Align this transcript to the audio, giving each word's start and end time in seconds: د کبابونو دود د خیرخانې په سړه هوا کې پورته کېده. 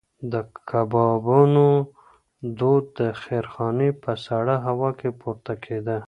د 0.31 0.33
کبابونو 0.69 1.67
دود 2.59 2.85
د 2.99 3.01
خیرخانې 3.21 3.89
په 4.03 4.11
سړه 4.25 4.55
هوا 4.67 4.89
کې 4.99 5.09
پورته 5.21 5.53
کېده. 5.63 5.97